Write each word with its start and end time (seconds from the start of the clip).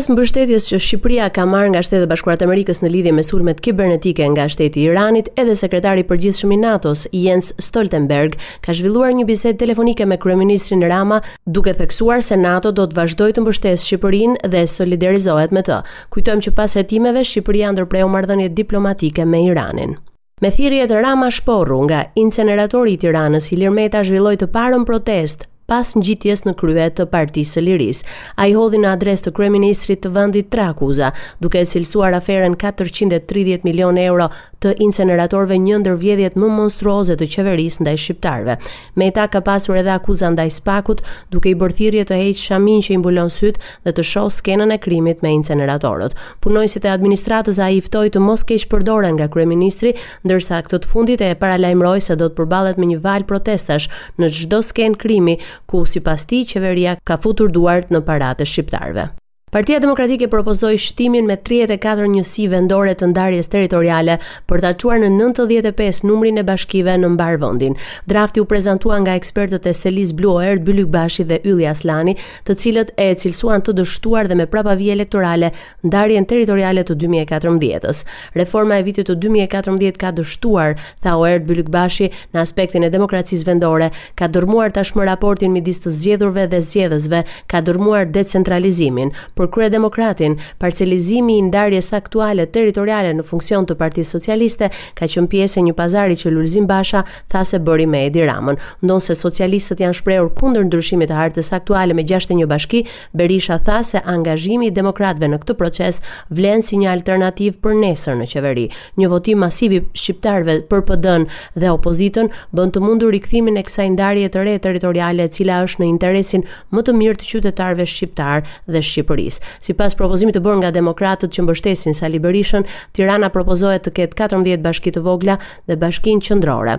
pas 0.00 0.06
mbështetjes 0.08 0.64
që 0.70 0.78
Shqipëria 0.80 1.26
ka 1.34 1.42
marrë 1.44 1.74
nga 1.74 1.80
Shtetet 1.84 2.06
e 2.06 2.08
Bashkuara 2.08 2.38
të 2.40 2.46
Amerikës 2.46 2.78
në 2.80 2.88
lidhje 2.92 3.10
me 3.12 3.24
sulmet 3.26 3.58
kibernetike 3.60 4.24
nga 4.32 4.46
Shteti 4.48 4.80
i 4.86 4.86
Iranit, 4.88 5.26
edhe 5.36 5.56
sekretari 5.60 6.00
i 6.00 6.08
përgjithshëm 6.08 6.54
i 6.54 6.56
NATO-s, 6.62 7.02
Jens 7.12 7.50
Stoltenberg, 7.60 8.38
ka 8.64 8.72
zhvilluar 8.78 9.12
një 9.18 9.26
bisedë 9.28 9.60
telefonike 9.60 10.06
me 10.08 10.16
kryeministrin 10.22 10.86
Rama, 10.88 11.18
duke 11.44 11.74
theksuar 11.76 12.24
se 12.24 12.38
NATO 12.40 12.72
do 12.72 12.86
të 12.88 12.96
vazhdojë 12.96 13.36
të 13.40 13.44
mbështesë 13.44 13.90
Shqipërinë 13.90 14.48
dhe 14.54 14.64
solidarizohet 14.78 15.52
me 15.52 15.66
të. 15.68 15.82
Kujtojmë 16.16 16.46
që 16.48 16.56
pas 16.56 16.78
hetimeve 16.80 17.26
Shqipëria 17.28 17.74
ndërpreu 17.76 18.08
marrëdhënie 18.14 18.48
diplomatike 18.56 19.28
me 19.28 19.44
Iranin. 19.52 19.98
Me 20.40 20.48
thirrje 20.48 20.88
të 20.88 21.04
Rama 21.04 21.28
Shporru 21.30 21.82
nga 21.90 22.06
inceneratori 22.16 22.96
i 22.96 23.00
Tiranës, 23.04 23.52
Ilir 23.52 23.74
Meta 23.76 24.00
zhvilloi 24.08 24.38
të 24.40 24.48
parën 24.48 24.86
protestë 24.88 25.49
pas 25.70 25.86
ngjitjes 25.94 26.42
në 26.48 26.56
krye 26.58 26.88
të 26.98 27.06
Partisë 27.12 27.56
së 27.58 27.62
Liris, 27.62 28.00
ai 28.42 28.48
hodhi 28.58 28.80
në 28.82 28.90
adresë 28.96 29.28
të 29.28 29.32
kryeministrit 29.36 30.02
të 30.02 30.10
vendit 30.16 30.48
trakuza, 30.50 31.12
duke 31.42 31.62
cilësuar 31.72 32.16
aferën 32.18 32.56
430 32.58 33.62
milion 33.68 33.98
euro 34.02 34.26
të 34.64 34.72
inceneratorëve 34.86 35.58
një 35.62 35.78
ndër 35.84 35.96
vjedhjet 36.02 36.34
më 36.38 36.48
monstruoze 36.56 37.14
të 37.16 37.28
qeverisë 37.34 37.84
ndaj 37.86 38.00
shqiptarëve. 38.02 38.56
Meta 39.00 39.28
ka 39.32 39.40
pasur 39.46 39.78
edhe 39.80 39.92
akuza 39.94 40.32
ndaj 40.34 40.50
Spakut, 40.58 41.04
duke 41.32 41.52
i 41.52 41.54
bërthirje 41.62 42.02
të 42.10 42.18
heqë 42.18 42.42
shamin 42.48 42.82
që 42.86 42.96
i 42.96 43.00
mbulon 43.00 43.30
syt 43.32 43.62
dhe 43.86 43.94
të 43.96 44.04
shohë 44.10 44.34
skenën 44.40 44.74
e 44.74 44.80
krimit 44.82 45.22
me 45.24 45.32
inceneratorët. 45.38 46.16
Punojësit 46.44 46.88
e 46.88 46.92
administratës 46.92 47.62
ai 47.64 47.78
i 47.78 47.84
ftoi 47.86 48.10
të 48.12 48.24
mos 48.26 48.44
keq 48.50 48.66
përdoren 48.74 49.14
nga 49.20 49.30
kryeministri, 49.32 49.94
ndërsa 50.26 50.60
këtë 50.66 50.90
fundit 50.90 51.24
e 51.24 51.30
paralajmëroi 51.40 52.02
se 52.04 52.18
do 52.20 52.28
të 52.28 52.42
përballet 52.42 52.76
me 52.82 52.90
një 52.90 53.00
valë 53.06 53.30
protestash 53.30 53.88
në 54.18 54.34
çdo 54.40 54.60
skenë 54.66 55.00
krimi 55.06 55.38
ku 55.66 55.84
sipas 55.94 56.24
ti 56.32 56.44
qeveria 56.52 56.96
ka 57.10 57.18
futur 57.26 57.50
duart 57.56 57.92
në 57.94 58.04
paratë 58.12 58.48
shqiptarëve 58.54 59.08
Partia 59.50 59.78
Demokratike 59.82 60.28
propozoi 60.30 60.76
shtimin 60.78 61.24
me 61.26 61.34
34 61.34 62.06
njësi 62.06 62.44
vendore 62.52 62.92
të 62.94 63.06
ndarjes 63.10 63.48
territoriale 63.50 64.14
për 64.46 64.60
ta 64.62 64.68
çuar 64.78 65.00
në 65.02 65.08
95 65.18 66.04
numrin 66.06 66.36
e 66.38 66.44
bashkive 66.46 66.92
në 66.94 67.08
mbar 67.16 67.40
vendin. 67.42 67.74
Drafti 68.06 68.38
u 68.38 68.46
prezantua 68.52 69.00
nga 69.02 69.16
ekspertët 69.18 69.66
e 69.66 69.72
Selis 69.74 70.12
Bluer, 70.14 70.60
Bylykbashi 70.62 71.24
dhe 71.26 71.40
Ylli 71.42 71.66
Aslani, 71.66 72.14
të 72.46 72.54
cilët 72.62 72.92
e 72.94 73.08
cilësuan 73.24 73.64
të 73.66 73.74
dështuar 73.80 74.30
dhe 74.30 74.36
me 74.38 74.46
prapavije 74.46 74.92
elektorale 74.94 75.50
ndarjen 75.82 76.28
territoriale 76.30 76.86
të 76.86 76.94
2014-s. 77.02 78.04
Reforma 78.38 78.78
e 78.78 78.86
vitit 78.86 79.10
të 79.10 79.18
2014 79.26 79.98
ka 79.98 80.14
dështuar, 80.20 80.76
tha 81.02 81.16
Oert 81.18 81.50
Bylykbashi, 81.50 82.12
në 82.38 82.44
aspektin 82.44 82.86
e 82.86 82.92
demokracisë 82.94 83.50
vendore, 83.50 83.90
ka 84.14 84.30
dërmuar 84.30 84.70
tashmë 84.78 85.10
raportin 85.10 85.50
midis 85.58 85.82
të 85.82 85.90
zgjedhurve 85.98 86.46
dhe 86.54 86.62
zgjedhësve, 86.62 87.24
ka 87.50 87.64
dërmuar 87.66 88.06
decentralizimin 88.14 89.10
për 89.40 89.48
krye 89.54 89.68
demokratin, 89.72 90.34
parcelizimi 90.60 91.38
i 91.38 91.42
ndarjes 91.48 91.88
aktuale 91.96 92.44
territoriale 92.54 93.12
në 93.16 93.24
funksion 93.26 93.64
të 93.68 93.76
Parti 93.80 94.02
Socialiste 94.04 94.68
ka 94.98 95.06
në 95.08 95.26
pjesë 95.32 95.60
e 95.60 95.62
një 95.68 95.74
pazari 95.78 96.16
që 96.20 96.32
Lulzim 96.34 96.66
Basha 96.68 97.02
tha 97.32 97.40
se 97.48 97.56
bëri 97.64 97.86
me 97.88 98.02
Edi 98.08 98.20
Ramën. 98.28 98.58
Ndonë 98.84 99.04
se 99.06 99.16
socialistët 99.16 99.80
janë 99.82 99.96
shprejur 100.00 100.28
kundër 100.38 100.66
ndryshimit 100.68 101.08
të 101.10 101.16
hartës 101.18 101.52
aktuale 101.56 101.96
me 101.96 102.04
61 102.04 102.46
bashki, 102.50 102.82
Berisha 103.16 103.56
tha 103.66 103.80
se 103.84 104.02
angazhimi 104.08 104.68
i 104.68 104.74
demokratve 104.76 105.28
në 105.32 105.38
këtë 105.42 105.56
proces 105.58 106.00
vlenë 106.30 106.64
si 106.66 106.78
një 106.82 106.90
alternativ 106.92 107.56
për 107.64 107.78
nesër 107.80 108.18
në 108.20 108.28
qeveri. 108.34 108.66
Një 109.00 109.10
votim 109.12 109.40
masivi 109.44 109.80
shqiptarve 109.94 110.58
për 110.70 110.84
pëdën 110.92 111.26
dhe 111.56 111.72
opozitën 111.78 112.28
bën 112.56 112.74
të 112.74 112.82
mundur 112.84 113.16
këthimin 113.20 113.56
e 113.60 113.64
kësa 113.66 113.88
ndarje 113.96 114.30
të 114.36 114.44
re 114.46 114.56
territoriale 114.68 115.28
cila 115.32 115.60
është 115.66 115.82
në 115.84 115.90
interesin 115.94 116.46
më 116.74 116.86
të 116.86 116.96
mirë 117.02 117.20
të 117.22 117.30
qytetarve 117.32 117.86
shqiptar 117.88 118.44
dhe 118.66 118.80
Shqipëri. 118.90 119.29
Shqipëris. 119.30 119.40
Si 119.64 119.74
pas 119.76 119.94
propozimit 119.94 120.34
të 120.36 120.42
bërë 120.44 120.60
nga 120.62 120.70
demokratët 120.74 121.30
që 121.32 121.44
mbështesin 121.44 121.94
Sali 121.94 122.18
Berishën, 122.22 122.64
Tirana 122.96 123.28
propozohet 123.30 123.84
të 123.86 123.92
ketë 123.98 124.18
14 124.22 124.62
bashkit 124.64 124.96
të 124.96 125.02
vogla 125.04 125.38
dhe 125.68 125.76
bashkin 125.76 126.20
qëndrore. 126.20 126.78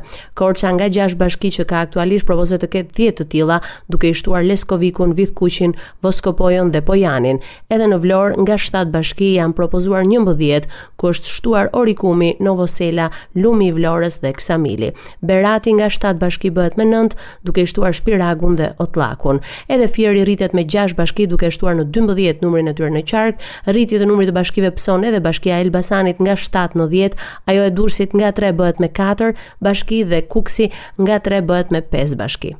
që 0.62 0.72
nga 0.74 0.88
6 0.90 1.16
bashki 1.16 1.50
që 1.56 1.64
ka 1.70 1.82
aktualisht 1.86 2.26
propozohet 2.28 2.64
të 2.64 2.68
ketë 2.68 2.92
10 2.96 3.12
të 3.20 3.26
tila, 3.32 3.60
duke 3.90 4.10
i 4.10 4.14
shtuar 4.14 4.44
Leskovikun, 4.44 5.14
Vithkuqin, 5.18 5.74
Voskopojon 6.04 6.72
dhe 6.72 6.82
Pojanin. 6.82 7.40
Edhe 7.70 7.86
në 7.88 7.98
Vlorë, 8.04 8.34
nga 8.42 8.58
7 8.58 8.92
bashki 8.92 9.34
janë 9.38 9.54
propozuar 9.58 10.04
11, 10.04 10.68
ku 10.98 11.08
është 11.10 11.28
shtuar 11.36 11.70
Orikumi, 11.74 12.36
Novosela, 12.40 13.10
Lumi 13.36 13.68
i 13.68 13.72
Vlorës 13.76 14.20
dhe 14.22 14.32
Ksamili. 14.34 14.92
Berati 15.22 15.72
nga 15.74 15.90
7 15.90 16.20
bashki 16.20 16.52
bëhet 16.52 16.78
me 16.78 16.86
9, 16.86 17.16
duke 17.44 17.62
i 17.62 17.66
shtuar 17.70 17.94
Shpiragun 17.94 18.56
dhe 18.60 18.72
Otlakun. 18.82 19.40
Edhe 19.70 19.88
Fieri 19.88 20.24
rritet 20.26 20.54
me 20.54 20.64
6 20.64 20.96
bashki 20.98 21.28
duke 21.28 21.52
shtuar 21.52 21.76
në 21.76 21.86
12 21.92 22.34
të 22.40 22.41
numrin 22.46 22.70
e 22.72 22.76
tyre 22.78 22.90
në 22.94 23.02
qark, 23.12 23.44
rritje 23.70 24.00
të 24.02 24.08
numrit 24.10 24.30
të 24.32 24.36
bashkive 24.38 24.72
Psone 24.78 25.12
dhe 25.14 25.22
bashkia 25.26 25.60
e 25.60 25.66
Elbasanit 25.68 26.22
nga 26.26 26.38
7 26.48 26.82
në 26.84 26.90
10, 26.96 27.22
ajo 27.54 27.68
e 27.70 27.74
Durrësit 27.80 28.18
nga 28.18 28.34
3 28.42 28.54
bëhet 28.62 28.84
me 28.86 28.92
4 29.02 29.32
bashki 29.70 30.04
dhe 30.14 30.24
Kuksi 30.36 30.72
nga 31.06 31.22
3 31.30 31.46
bëhet 31.54 31.74
me 31.78 31.86
5 31.98 32.18
bashki. 32.24 32.56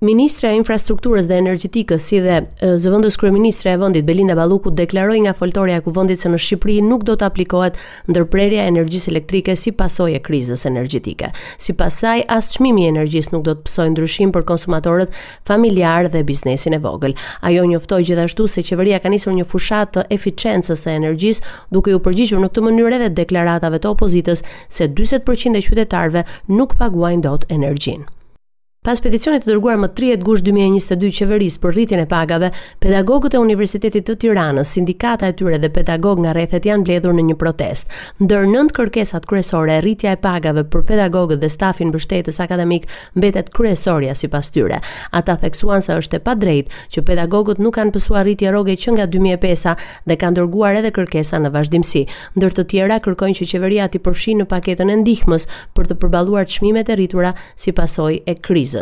Ministra 0.00 0.46
e 0.52 0.56
Infrastrukturës 0.60 1.26
dhe 1.26 1.34
Energjetikës 1.42 2.04
si 2.06 2.20
dhe 2.22 2.34
zëvendës 2.82 3.16
kryeministra 3.18 3.72
e 3.74 3.78
vendit 3.82 4.04
Belinda 4.06 4.36
Balluku 4.38 4.70
deklaroi 4.70 5.24
nga 5.24 5.32
foltorja 5.34 5.80
e 5.80 5.82
kuvendit 5.82 6.20
se 6.22 6.30
në 6.30 6.38
Shqipëri 6.44 6.74
nuk 6.86 7.02
do 7.08 7.16
të 7.18 7.26
aplikohet 7.26 7.78
ndërprerja 8.06 8.62
e 8.62 8.68
energjisë 8.70 9.08
elektrike 9.10 9.56
si 9.58 9.72
pasojë 9.80 10.20
e 10.20 10.20
krizës 10.28 10.62
energjetike. 10.70 11.32
Sipas 11.66 11.96
saj, 12.04 12.22
as 12.30 12.52
çmimi 12.54 12.84
i 12.86 12.90
energjisë 12.92 13.34
nuk 13.34 13.42
do 13.48 13.56
të 13.58 13.66
psojë 13.66 13.90
ndryshim 13.96 14.30
për 14.38 14.46
konsumatorët 14.52 15.18
familjar 15.50 16.06
dhe 16.14 16.22
biznesin 16.30 16.78
e 16.78 16.80
vogël. 16.86 17.16
Ajo 17.50 17.64
njoftoi 17.72 18.06
gjithashtu 18.12 18.46
se 18.54 18.62
qeveria 18.70 19.00
ka 19.02 19.10
nisur 19.10 19.34
një 19.40 19.48
fushatë 19.50 19.96
të 19.98 20.04
eficiencës 20.20 20.84
së 20.86 20.94
energjisë, 20.94 21.42
duke 21.74 21.96
u 21.96 21.98
përgjigjur 22.06 22.38
në 22.46 22.52
këtë 22.52 22.64
mënyrë 22.70 22.94
edhe 23.00 23.10
deklaratave 23.18 23.82
të 23.82 23.92
opozitës 23.96 24.44
se 24.54 24.86
40% 25.02 25.58
e 25.58 25.66
qytetarëve 25.66 26.24
nuk 26.54 26.78
paguajnë 26.84 27.26
dot 27.26 27.50
energjinë. 27.58 28.06
Pas 28.88 29.02
peticionit 29.04 29.42
të 29.44 29.50
dërguar 29.50 29.76
më 29.82 29.88
30 29.98 30.22
gush 30.24 30.40
2022 30.46 31.10
qeveris 31.18 31.58
për 31.60 31.74
rritjen 31.76 32.00
e 32.00 32.06
pagave, 32.08 32.48
pedagogët 32.80 33.34
e 33.36 33.40
Universitetit 33.42 34.06
të 34.08 34.14
Tiranës, 34.22 34.70
sindikata 34.78 35.28
e 35.28 35.34
tyre 35.36 35.58
dhe 35.60 35.68
pedagog 35.76 36.22
nga 36.22 36.30
rrethet 36.32 36.64
janë 36.64 36.86
bledhur 36.86 37.12
në 37.12 37.26
një 37.28 37.36
protest. 37.42 37.92
Ndër 38.24 38.46
nënt 38.48 38.72
kërkesat 38.78 39.26
kryesore, 39.28 39.74
rritja 39.84 40.14
e 40.16 40.18
pagave 40.24 40.64
për 40.72 40.86
pedagogët 40.92 41.42
dhe 41.42 41.50
stafin 41.52 41.90
mbështetës 41.92 42.40
akademik 42.46 42.86
mbetet 43.18 43.50
kryesorja 43.58 44.14
sipas 44.16 44.48
tyre. 44.54 44.80
Ata 45.20 45.36
theksuan 45.44 45.84
se 45.84 45.98
është 46.00 46.16
e 46.16 46.24
padrejtë 46.30 46.80
që 46.96 47.04
pedagogët 47.12 47.60
nuk 47.60 47.76
kanë 47.76 47.92
pësuar 47.98 48.24
rritje 48.24 48.54
rroge 48.56 48.78
që 48.86 48.96
nga 48.96 49.08
2005 49.18 49.76
dhe 50.08 50.18
kanë 50.24 50.40
dërguar 50.40 50.80
edhe 50.80 50.94
kërkesa 50.96 51.42
në 51.44 51.52
vazhdimësi. 51.58 52.06
Ndër 52.40 52.56
të 52.56 52.66
tjera 52.72 52.96
kërkojnë 53.04 53.40
që 53.42 53.50
qeveria 53.52 53.92
ti 53.92 54.00
përfshijë 54.08 54.40
në 54.40 54.48
paketën 54.56 54.96
e 54.96 54.98
ndihmës 55.04 55.46
për 55.76 55.92
të 55.92 56.00
përballuar 56.00 56.48
çmimet 56.56 56.88
e 56.88 56.96
rritura 57.02 57.36
si 57.52 57.76
pasojë 57.76 58.24
e 58.24 58.38
krizës. 58.40 58.76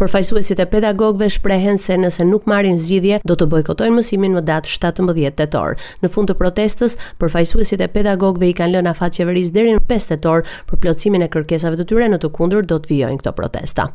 Përfaqësuesit 0.00 0.58
e 0.58 0.64
pedagogëve 0.72 1.28
shprehen 1.36 1.76
se 1.78 1.94
nëse 1.98 2.24
nuk 2.26 2.48
marrin 2.50 2.78
zgjidhje 2.82 3.20
do 3.30 3.36
të 3.38 3.48
bojkotojnë 3.54 3.96
mësimin 4.00 4.34
më 4.40 4.42
datë 4.50 4.72
17 4.74 5.38
tetor. 5.40 5.78
Në 6.02 6.12
fund 6.16 6.30
të 6.32 6.36
protestës, 6.40 6.96
përfaqësuesit 7.22 7.84
e 7.86 7.90
pedagogëve 8.00 8.50
i 8.50 8.58
kanë 8.60 8.74
lënë 8.76 8.90
afat 8.96 9.20
qeverisë 9.20 9.54
deri 9.60 9.76
në 9.78 9.84
5 9.94 10.10
tetor 10.14 10.46
për 10.70 10.82
plotësimin 10.86 11.28
e 11.28 11.30
kërkesave 11.36 11.78
të 11.82 11.88
tyre, 11.92 12.10
në 12.14 12.22
të 12.26 12.34
kundërt 12.40 12.72
do 12.74 12.80
të 12.86 12.96
vijojnë 12.96 13.22
këto 13.22 13.36
protesta. 13.42 13.92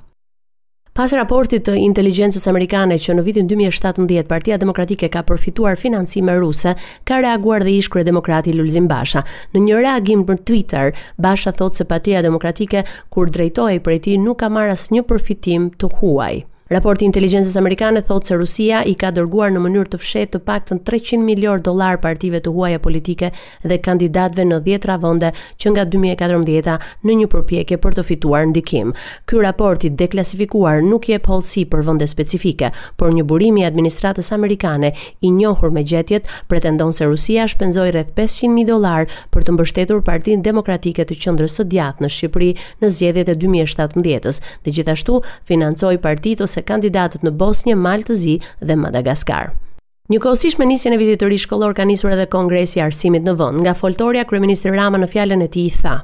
Pas 1.00 1.12
raportit 1.16 1.64
të 1.64 1.78
inteligjencës 1.80 2.44
amerikane 2.52 2.98
që 3.00 3.14
në 3.16 3.24
vitin 3.24 3.46
2017 3.48 4.26
Partia 4.28 4.58
Demokratike 4.60 5.08
ka 5.14 5.22
përfituar 5.30 5.80
financime 5.80 6.36
ruse, 6.42 6.74
ka 7.08 7.22
reaguar 7.24 7.64
dhe 7.64 7.78
ish-kryetari 7.80 8.58
Lulzim 8.60 8.92
Basha. 8.92 9.24
Në 9.56 9.62
një 9.70 9.80
reagim 9.80 10.26
në 10.28 10.38
Twitter, 10.50 10.92
Basha 11.16 11.56
thotë 11.62 11.80
se 11.80 11.88
Partia 11.94 12.20
Demokratike 12.28 12.84
kur 13.16 13.32
drejtohej 13.32 13.80
prej 13.88 14.02
tij 14.10 14.20
nuk 14.28 14.44
ka 14.44 14.52
marr 14.58 14.76
asnjë 14.76 15.08
përfitim 15.14 15.72
të 15.80 15.88
huaj. 16.02 16.42
Raporti 16.70 17.02
i 17.02 17.10
inteligjencës 17.10 17.56
amerikane 17.58 18.02
thotë 18.06 18.30
se 18.30 18.36
Rusia 18.38 18.80
i 18.86 18.92
ka 19.00 19.10
dërguar 19.10 19.50
në 19.56 19.62
mënyrë 19.64 19.90
të 19.90 19.98
fshehtë 20.04 20.32
të 20.36 20.40
paktën 20.46 20.78
300 20.86 21.26
milionë 21.26 21.64
dollar 21.66 21.98
partive 22.04 22.38
të 22.46 22.52
huaja 22.54 22.78
politike 22.84 23.32
dhe 23.64 23.80
kandidatëve 23.82 24.44
në 24.46 24.60
10 24.68 24.86
ra 24.86 24.98
vende 25.02 25.32
që 25.64 25.72
nga 25.74 25.86
2014-a 25.96 26.76
në 27.08 27.16
një 27.24 27.28
përpjekje 27.34 27.80
për 27.82 27.98
të 27.98 28.04
fituar 28.12 28.46
ndikim. 28.52 28.92
Ky 29.26 29.42
raport 29.42 29.86
i 29.88 29.90
deklasifikuar 29.98 30.84
nuk 30.86 31.10
jep 31.10 31.26
hollësi 31.32 31.64
për 31.74 31.88
vende 31.90 32.06
specifike, 32.12 32.70
por 33.02 33.10
një 33.18 33.26
burim 33.26 33.58
i 33.58 33.66
administratës 33.66 34.30
amerikane 34.38 34.94
i 35.26 35.34
njohur 35.40 35.74
me 35.74 35.82
gjetjet 35.90 36.30
pretendon 36.54 36.94
se 36.94 37.10
Rusia 37.10 37.50
shpenzoi 37.50 37.88
rreth 37.96 38.14
500 38.14 38.54
mijë 38.60 38.70
dollar 38.76 39.10
për 39.34 39.48
të 39.50 39.58
mbështetur 39.58 40.06
Partinë 40.06 40.46
Demokratike 40.46 41.02
të 41.10 41.18
Qendrës 41.18 41.58
së 41.58 41.66
Djathtë 41.74 42.06
në 42.06 42.14
Shqipëri 42.14 42.54
në 42.84 42.94
zgjedhjet 42.94 43.34
e 43.34 43.38
2017-s, 43.48 44.44
dhe 44.64 44.78
gjithashtu 44.78 45.22
financoi 45.50 45.98
partitë 46.06 46.46
se 46.60 46.66
kandidatët 46.68 47.24
në 47.26 47.32
Bosnjë, 47.40 47.76
Maltëzi 47.80 48.38
dhe 48.66 48.76
Madagaskar. 48.80 49.54
Njëkohësisht 50.10 50.58
me 50.58 50.66
nisjen 50.66 50.96
e 50.96 50.98
vitit 50.98 51.20
të 51.22 51.28
ri 51.30 51.38
shkollor 51.38 51.76
ka 51.78 51.86
nisur 51.86 52.12
edhe 52.16 52.26
Kongresi 52.34 52.80
i 52.80 52.86
Arsimit 52.86 53.28
në 53.28 53.36
Vend. 53.38 53.60
Nga 53.62 53.76
Foltorja 53.78 54.24
kryeminist 54.26 54.66
Rama 54.74 54.98
në 54.98 55.10
fjalën 55.12 55.44
e 55.46 55.50
tij 55.54 55.68
tha: 55.84 55.98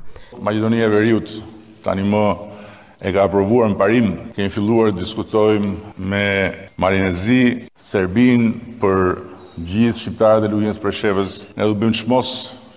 Maqedonia 0.45 0.85
e 0.85 0.91
Veriut 0.93 1.39
tani 1.83 2.05
më 2.11 2.25
e 3.01 3.11
ka 3.13 3.25
aprovuar 3.25 3.69
në 3.73 3.79
parim, 3.81 4.13
kemi 4.35 4.53
filluar 4.53 4.93
të 4.93 5.01
diskutojmë 5.01 5.97
me 5.97 6.27
Marinezi, 6.79 7.41
Serbin, 7.75 8.51
për 8.81 9.03
gjithë 9.63 9.99
shqiptarët 10.03 10.47
e 10.47 10.53
lujnës 10.53 10.79
për 10.83 10.95
shefës, 11.01 11.39
ne 11.57 11.65
du 11.71 11.75
bëjmë 11.81 11.99
shmos 12.03 12.31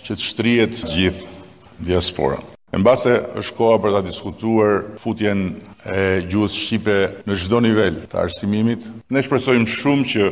që 0.07 0.15
të 0.17 0.29
shtrijet 0.31 0.85
gjithë 0.89 1.81
diaspora. 1.89 2.41
Në 2.69 2.83
base 2.85 3.13
është 3.41 3.55
koha 3.57 3.79
për 3.81 3.95
ta 3.95 4.01
diskutuar 4.05 4.75
futjen 5.01 5.47
e 5.89 6.03
gjuhës 6.29 6.53
shqipe 6.59 6.97
në 7.25 7.37
çdo 7.47 7.63
nivel 7.65 8.03
të 8.13 8.19
arsimimit. 8.27 8.85
Ne 9.09 9.23
shpresojmë 9.25 9.73
shumë 9.73 10.09
që 10.13 10.27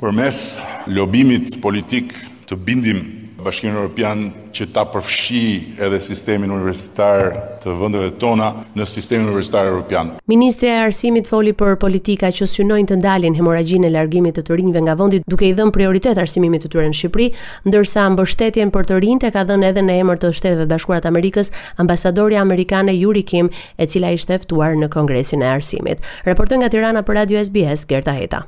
përmes 0.00 0.44
lobimit 0.88 1.58
politik 1.64 2.14
të 2.48 2.56
bindim 2.68 3.04
Bashkimin 3.42 3.76
Europian 3.76 4.22
që 4.54 4.66
ta 4.74 4.84
përfshi 4.90 5.78
edhe 5.82 5.98
sistemin 6.02 6.52
universitar 6.54 7.28
të 7.62 7.74
vendeve 7.80 8.10
tona 8.22 8.48
në 8.78 8.86
sistemin 8.88 9.26
universitar 9.30 9.68
europian. 9.70 10.14
Ministre 10.30 10.70
e 10.70 10.78
Arsimit 10.86 11.28
foli 11.30 11.54
për 11.58 11.76
politika 11.82 12.30
që 12.30 12.48
synojnë 12.52 12.90
të 12.92 13.00
ndalin 13.02 13.36
hemorragjinë 13.38 13.88
e 13.88 13.92
largimit 13.96 14.38
të 14.38 14.46
të 14.48 14.60
rinjve 14.60 14.84
nga 14.86 14.96
vendi 15.00 15.22
duke 15.26 15.48
i 15.48 15.52
dhënë 15.58 15.74
prioritet 15.76 16.22
arsimimit 16.22 16.66
të 16.66 16.72
tyre 16.76 16.88
në 16.92 16.98
Shqipëri, 17.00 17.28
ndërsa 17.68 18.06
mbështetjen 18.14 18.72
për 18.74 18.90
të 18.90 19.00
rinjtë 19.06 19.32
ka 19.36 19.46
dhënë 19.50 19.70
edhe 19.72 19.86
në 19.88 19.98
emër 20.04 20.22
të 20.24 20.32
Shteteve 20.38 20.68
Bashkuara 20.72 21.02
të 21.06 21.12
Amerikës 21.12 21.52
ambasadori 21.82 22.40
Amerikane 22.40 22.94
Yuri 22.98 23.22
Kim, 23.32 23.50
e 23.78 23.86
cila 23.88 24.14
ishte 24.16 24.38
ftuar 24.46 24.78
në 24.78 24.90
Kongresin 24.94 25.42
e 25.42 25.52
Arsimit. 25.56 26.02
Raporton 26.28 26.62
nga 26.62 26.72
Tirana 26.72 27.02
për 27.06 27.22
Radio 27.22 27.44
SBS 27.44 27.88
Gerta 27.90 28.14
Heta. 28.18 28.46